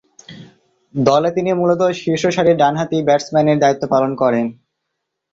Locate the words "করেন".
4.15-4.45